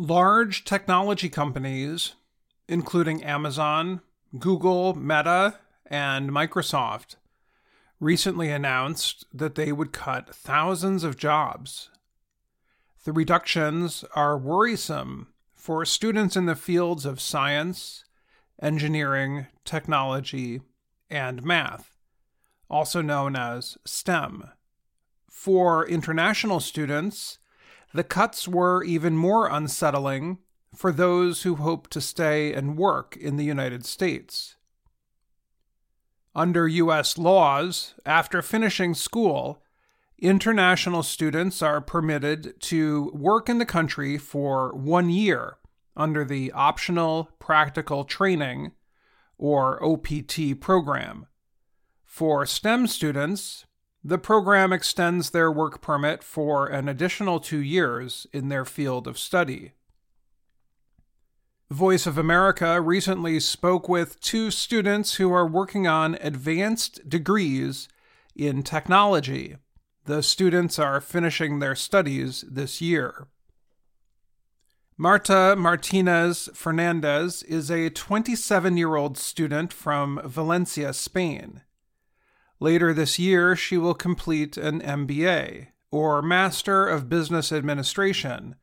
[0.00, 2.14] Large technology companies,
[2.68, 4.00] including Amazon,
[4.38, 7.16] Google, Meta, and Microsoft,
[7.98, 11.90] recently announced that they would cut thousands of jobs.
[13.04, 18.04] The reductions are worrisome for students in the fields of science,
[18.62, 20.60] engineering, technology,
[21.10, 21.96] and math,
[22.70, 24.44] also known as STEM.
[25.28, 27.38] For international students,
[27.92, 30.38] the cuts were even more unsettling
[30.74, 34.56] for those who hoped to stay and work in the United States.
[36.34, 37.18] Under U.S.
[37.18, 39.62] laws, after finishing school,
[40.18, 45.56] international students are permitted to work in the country for one year
[45.96, 48.70] under the Optional Practical Training,
[49.36, 51.26] or OPT, program.
[52.04, 53.66] For STEM students,
[54.02, 59.18] the program extends their work permit for an additional two years in their field of
[59.18, 59.72] study.
[61.70, 67.88] Voice of America recently spoke with two students who are working on advanced degrees
[68.34, 69.56] in technology.
[70.06, 73.26] The students are finishing their studies this year.
[74.96, 81.60] Marta Martinez Fernandez is a 27 year old student from Valencia, Spain.
[82.60, 88.56] Later this year, she will complete an MBA, or Master of Business Administration,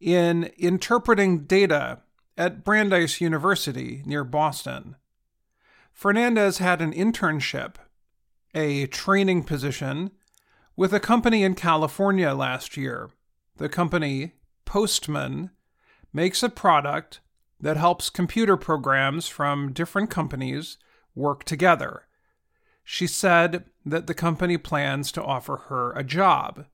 [0.00, 2.00] in Interpreting Data
[2.36, 4.96] at Brandeis University near Boston.
[5.92, 7.76] Fernandez had an internship,
[8.54, 10.10] a training position,
[10.76, 13.10] with a company in California last year.
[13.56, 15.50] The company, Postman,
[16.12, 17.20] makes a product
[17.60, 20.76] that helps computer programs from different companies
[21.14, 22.07] work together
[22.90, 26.64] she said that the company plans to offer her a job.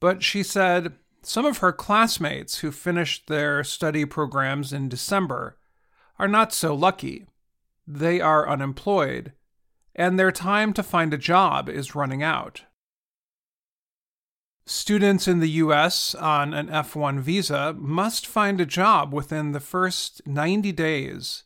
[0.00, 5.56] But she said some of her classmates who finished their study programs in December
[6.18, 7.26] are not so lucky.
[7.86, 9.34] They are unemployed,
[9.94, 12.62] and their time to find a job is running out.
[14.66, 16.16] Students in the U.S.
[16.16, 21.44] on an F 1 visa must find a job within the first 90 days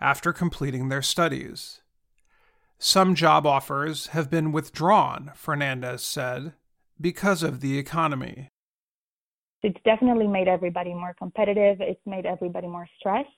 [0.00, 1.80] after completing their studies.
[2.80, 6.52] Some job offers have been withdrawn, Fernandez said,
[7.00, 8.50] because of the economy.
[9.62, 11.78] It's definitely made everybody more competitive.
[11.80, 13.28] It's made everybody more stressed.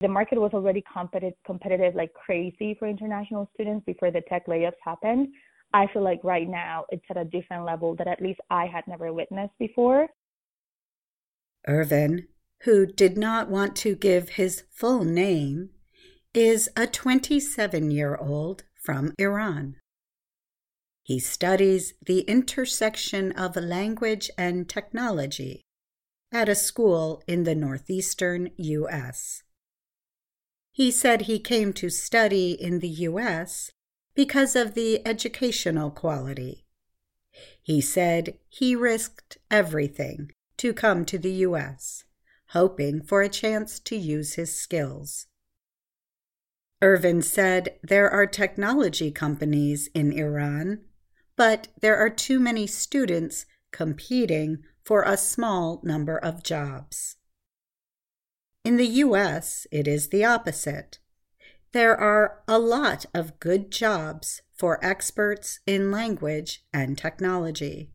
[0.00, 4.72] The market was already competitive, competitive like crazy for international students before the tech layoffs
[4.82, 5.28] happened.
[5.74, 8.84] I feel like right now it's at a different level that at least I had
[8.86, 10.08] never witnessed before.
[11.66, 12.28] Irvin,
[12.62, 15.70] who did not want to give his full name,
[16.32, 19.76] is a 27 year old from Iran.
[21.02, 25.60] He studies the intersection of language and technology
[26.32, 29.42] at a school in the northeastern U.S.
[30.72, 33.72] He said he came to study in the U.S.
[34.14, 36.64] because of the educational quality.
[37.62, 42.04] He said he risked everything to come to the U.S.,
[42.52, 45.26] hoping for a chance to use his skills.
[46.80, 50.80] Irvin said there are technology companies in Iran,
[51.36, 57.16] but there are too many students competing for a small number of jobs.
[58.64, 60.98] In the U.S., it is the opposite.
[61.72, 67.90] There are a lot of good jobs for experts in language and technology.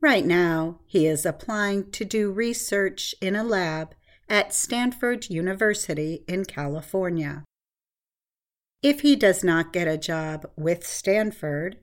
[0.00, 3.94] Right now, he is applying to do research in a lab
[4.28, 7.44] at Stanford University in California.
[8.82, 11.78] If he does not get a job with Stanford,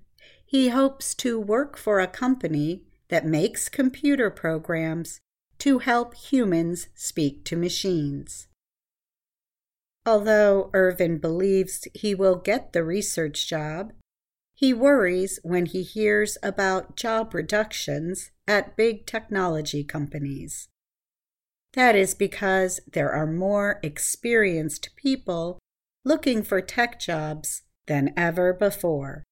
[0.45, 5.19] he hopes to work for a company that makes computer programs
[5.59, 8.47] to help humans speak to machines.
[10.05, 13.93] Although Irvin believes he will get the research job,
[14.55, 20.67] he worries when he hears about job reductions at big technology companies.
[21.73, 25.59] That is because there are more experienced people
[26.03, 29.23] looking for tech jobs than ever before.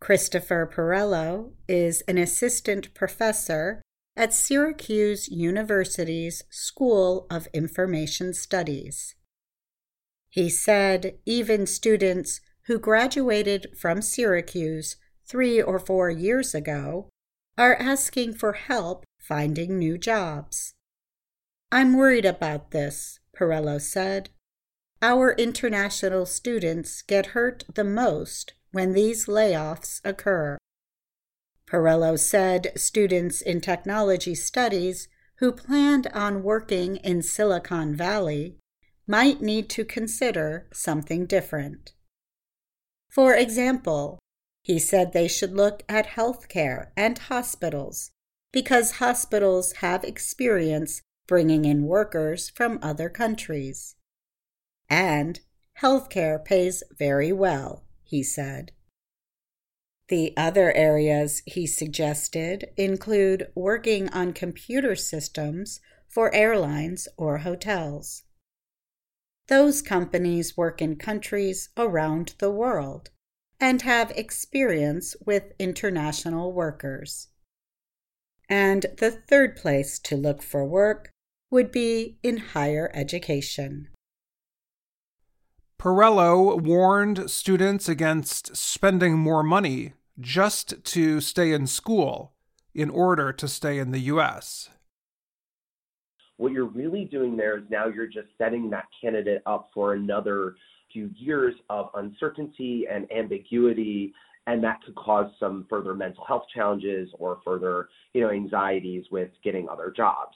[0.00, 3.82] Christopher Perello is an assistant professor
[4.16, 9.14] at Syracuse University's School of Information Studies.
[10.28, 14.96] He said even students who graduated from Syracuse
[15.26, 17.08] three or four years ago
[17.56, 20.74] are asking for help finding new jobs.
[21.70, 24.30] I'm worried about this, Perello said.
[25.02, 30.58] Our international students get hurt the most when these layoffs occur.
[31.66, 38.56] Perello said students in technology studies who planned on working in Silicon Valley
[39.06, 41.92] might need to consider something different.
[43.10, 44.18] For example,
[44.62, 48.10] he said they should look at healthcare and hospitals
[48.52, 53.94] because hospitals have experience bringing in workers from other countries.
[54.90, 55.38] And
[55.80, 58.72] healthcare pays very well, he said.
[60.08, 68.22] The other areas he suggested include working on computer systems for airlines or hotels.
[69.48, 73.10] Those companies work in countries around the world
[73.60, 77.28] and have experience with international workers.
[78.48, 81.10] And the third place to look for work
[81.50, 83.88] would be in higher education.
[85.80, 92.32] Perello warned students against spending more money just to stay in school
[92.74, 94.68] in order to stay in the U.S.
[96.36, 100.56] What you're really doing there is now you're just setting that candidate up for another
[100.92, 104.12] few years of uncertainty and ambiguity
[104.46, 109.28] and that could cause some further mental health challenges or further you know anxieties with
[109.44, 110.34] getting other jobs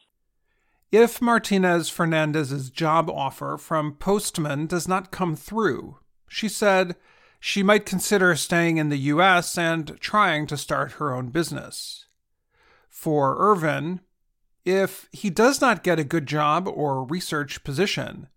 [0.92, 5.96] if Martinez Fernandez's job offer from Postman does not come through,
[6.28, 6.96] she said
[7.40, 12.06] she might consider staying in the US and trying to start her own business.
[12.90, 14.00] For Irvin,
[14.66, 18.28] if he does not get a good job or research position,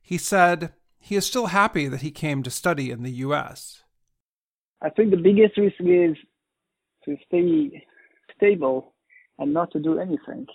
[0.00, 3.82] he said he is still happy that he came to study in the US.
[4.80, 6.16] I think the biggest risk is
[7.04, 7.84] to stay
[8.36, 8.94] stable
[9.38, 10.46] and not to do anything.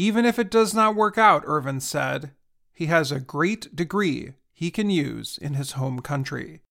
[0.00, 2.30] Even if it does not work out, Irvin said,
[2.72, 6.62] he has a great degree he can use in his home country.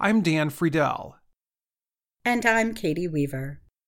[0.00, 1.14] I'm Dan Friedell.
[2.24, 3.60] And I'm Katie Weaver.